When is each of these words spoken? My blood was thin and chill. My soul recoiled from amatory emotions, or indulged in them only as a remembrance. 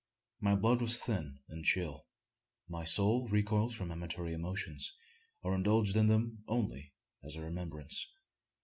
My 0.39 0.55
blood 0.55 0.81
was 0.81 0.97
thin 0.97 1.41
and 1.47 1.63
chill. 1.63 2.07
My 2.67 2.85
soul 2.85 3.27
recoiled 3.27 3.75
from 3.75 3.91
amatory 3.91 4.33
emotions, 4.33 4.93
or 5.43 5.53
indulged 5.53 5.95
in 5.95 6.07
them 6.07 6.43
only 6.47 6.93
as 7.23 7.35
a 7.35 7.41
remembrance. 7.43 8.07